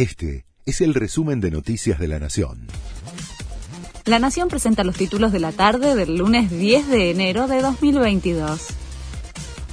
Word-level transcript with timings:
Este 0.00 0.46
es 0.64 0.80
el 0.80 0.94
resumen 0.94 1.42
de 1.42 1.50
Noticias 1.50 1.98
de 1.98 2.08
la 2.08 2.18
Nación. 2.18 2.68
La 4.06 4.18
Nación 4.18 4.48
presenta 4.48 4.82
los 4.82 4.96
títulos 4.96 5.30
de 5.30 5.40
la 5.40 5.52
tarde 5.52 5.94
del 5.94 6.16
lunes 6.16 6.50
10 6.50 6.88
de 6.88 7.10
enero 7.10 7.48
de 7.48 7.60
2022. 7.60 8.68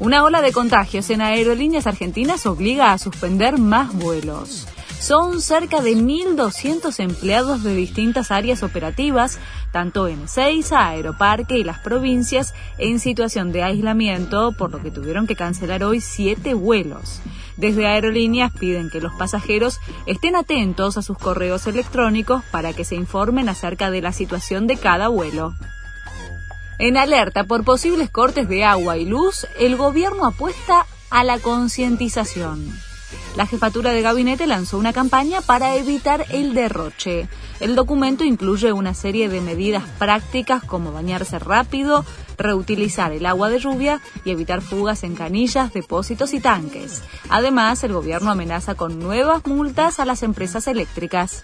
Una 0.00 0.24
ola 0.24 0.40
de 0.40 0.52
contagios 0.52 1.10
en 1.10 1.20
aerolíneas 1.20 1.86
argentinas 1.86 2.46
obliga 2.46 2.94
a 2.94 2.98
suspender 2.98 3.58
más 3.58 3.92
vuelos. 3.92 4.66
Son 4.98 5.42
cerca 5.42 5.82
de 5.82 5.94
1.200 5.94 6.98
empleados 7.00 7.62
de 7.62 7.74
distintas 7.74 8.30
áreas 8.30 8.62
operativas, 8.62 9.38
tanto 9.72 10.08
en 10.08 10.22
Ezeiza, 10.22 10.88
Aeroparque 10.88 11.58
y 11.58 11.64
las 11.64 11.80
provincias, 11.80 12.54
en 12.78 12.98
situación 12.98 13.52
de 13.52 13.62
aislamiento, 13.62 14.52
por 14.52 14.70
lo 14.70 14.80
que 14.80 14.90
tuvieron 14.90 15.26
que 15.26 15.36
cancelar 15.36 15.84
hoy 15.84 16.00
siete 16.00 16.54
vuelos. 16.54 17.20
Desde 17.56 17.86
aerolíneas 17.86 18.52
piden 18.52 18.90
que 18.90 19.00
los 19.00 19.12
pasajeros 19.14 19.78
estén 20.06 20.36
atentos 20.36 20.96
a 20.96 21.02
sus 21.02 21.18
correos 21.18 21.66
electrónicos 21.66 22.42
para 22.50 22.72
que 22.72 22.84
se 22.84 22.96
informen 22.96 23.48
acerca 23.48 23.90
de 23.90 24.02
la 24.02 24.12
situación 24.12 24.66
de 24.66 24.76
cada 24.76 25.08
vuelo. 25.08 25.54
En 26.78 26.96
alerta 26.96 27.44
por 27.44 27.64
posibles 27.64 28.10
cortes 28.10 28.48
de 28.48 28.64
agua 28.64 28.96
y 28.96 29.04
luz, 29.04 29.46
el 29.58 29.76
gobierno 29.76 30.26
apuesta 30.26 30.86
a 31.10 31.22
la 31.22 31.38
concientización 31.38 32.83
la 33.36 33.46
jefatura 33.46 33.92
de 33.92 34.02
gabinete 34.02 34.46
lanzó 34.46 34.78
una 34.78 34.92
campaña 34.92 35.40
para 35.40 35.74
evitar 35.76 36.24
el 36.30 36.54
derroche. 36.54 37.28
El 37.60 37.74
documento 37.74 38.24
incluye 38.24 38.72
una 38.72 38.94
serie 38.94 39.28
de 39.28 39.40
medidas 39.40 39.84
prácticas 39.98 40.62
como 40.62 40.92
bañarse 40.92 41.38
rápido, 41.38 42.04
reutilizar 42.38 43.12
el 43.12 43.26
agua 43.26 43.48
de 43.48 43.58
lluvia 43.58 44.00
y 44.24 44.30
evitar 44.30 44.60
fugas 44.60 45.02
en 45.04 45.14
canillas, 45.14 45.72
depósitos 45.72 46.32
y 46.34 46.40
tanques. 46.40 47.02
Además, 47.28 47.82
el 47.84 47.92
gobierno 47.92 48.30
amenaza 48.30 48.74
con 48.74 48.98
nuevas 48.98 49.46
multas 49.46 50.00
a 50.00 50.04
las 50.04 50.22
empresas 50.22 50.66
eléctricas. 50.66 51.42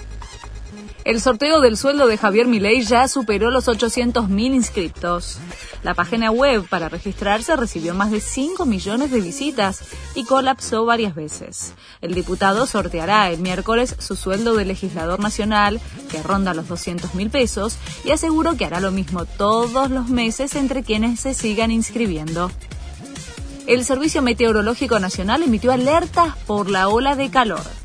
El 1.05 1.21
sorteo 1.21 1.61
del 1.61 1.77
sueldo 1.77 2.07
de 2.07 2.19
Javier 2.19 2.47
Milei 2.47 2.83
ya 2.83 3.09
superó 3.09 3.51
los 3.51 3.69
800.000 3.69 4.55
inscriptos. 4.55 5.39
La 5.83 5.95
página 5.95 6.31
web 6.31 6.69
para 6.69 6.91
registrarse 6.91 7.57
recibió 7.57 7.95
más 7.95 8.11
de 8.11 8.21
5 8.21 8.67
millones 8.67 9.11
de 9.11 9.21
visitas 9.21 9.83
y 10.15 10.25
colapsó 10.25 10.85
varias 10.85 11.15
veces. 11.15 11.73
El 12.03 12.15
diputado 12.15 12.67
sorteará 12.67 13.31
el 13.31 13.41
miércoles 13.41 13.97
su 13.99 14.15
sueldo 14.15 14.55
de 14.55 14.67
legislador 14.67 15.21
nacional, 15.21 15.81
que 16.11 16.23
ronda 16.23 16.53
los 16.53 16.69
200.000 16.69 17.31
pesos, 17.31 17.79
y 18.05 18.11
aseguró 18.11 18.57
que 18.57 18.67
hará 18.67 18.79
lo 18.81 18.91
mismo 18.91 19.25
todos 19.25 19.91
los 19.91 20.09
meses 20.09 20.55
entre 20.55 20.83
quienes 20.83 21.21
se 21.21 21.33
sigan 21.33 21.71
inscribiendo. 21.71 22.51
El 23.67 23.85
Servicio 23.85 24.21
Meteorológico 24.21 24.99
Nacional 24.99 25.43
emitió 25.43 25.73
alertas 25.73 26.37
por 26.47 26.69
la 26.69 26.89
ola 26.89 27.17
de 27.17 27.31
calor. 27.31 27.80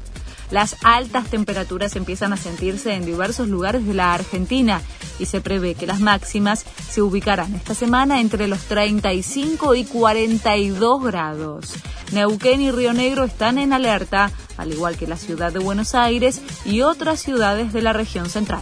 Las 0.52 0.76
altas 0.84 1.28
temperaturas 1.28 1.96
empiezan 1.96 2.34
a 2.34 2.38
sentirse 2.38 2.94
en 2.94 3.06
diversos 3.06 3.48
lugares 3.48 3.86
de 3.86 3.94
la 3.94 4.14
Argentina 4.14 4.82
y 5.18 5.26
se 5.26 5.42
prevé 5.42 5.76
que 5.76 5.88
las 5.88 6.00
máximas 6.00 6.66
se 6.90 7.02
ubicarán 7.02 7.56
esta 7.56 7.74
semana 7.74 8.22
entre 8.22 8.48
los 8.48 8.62
35 8.64 9.76
y 9.76 9.86
42 9.86 11.04
grados. 11.04 11.74
Neuquén 12.12 12.62
y 12.62 12.72
Río 12.72 12.94
Negro 12.94 13.24
están 13.24 13.58
en 13.58 13.74
alerta, 13.74 14.32
al 14.58 14.72
igual 14.72 14.98
que 14.98 15.08
la 15.08 15.18
ciudad 15.18 15.52
de 15.52 15.60
Buenos 15.60 15.96
Aires 15.96 16.42
y 16.64 16.82
otras 16.82 17.20
ciudades 17.20 17.74
de 17.74 17.82
la 17.82 17.94
región 17.94 18.30
central. 18.30 18.62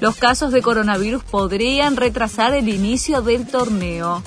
Los 0.00 0.16
casos 0.16 0.50
de 0.50 0.62
coronavirus 0.62 1.22
podrían 1.24 1.96
retrasar 1.96 2.54
el 2.54 2.68
inicio 2.68 3.20
del 3.22 3.46
torneo. 3.46 4.22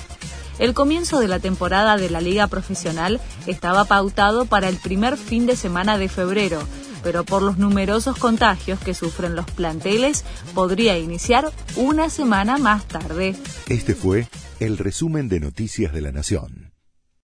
El 0.58 0.72
comienzo 0.72 1.18
de 1.18 1.28
la 1.28 1.40
temporada 1.40 1.96
de 1.96 2.10
la 2.10 2.20
liga 2.20 2.46
profesional 2.46 3.20
estaba 3.46 3.84
pautado 3.84 4.46
para 4.46 4.68
el 4.68 4.76
primer 4.76 5.16
fin 5.16 5.46
de 5.46 5.56
semana 5.56 5.98
de 5.98 6.08
febrero, 6.08 6.60
pero 7.02 7.24
por 7.24 7.42
los 7.42 7.58
numerosos 7.58 8.16
contagios 8.16 8.78
que 8.78 8.94
sufren 8.94 9.34
los 9.34 9.46
planteles 9.46 10.24
podría 10.54 10.98
iniciar 10.98 11.50
una 11.76 12.08
semana 12.08 12.58
más 12.58 12.86
tarde. 12.86 13.36
Este 13.68 13.94
fue 13.94 14.28
el 14.60 14.78
resumen 14.78 15.28
de 15.28 15.40
Noticias 15.40 15.92
de 15.92 16.00
la 16.00 16.12
Nación. 16.12 16.63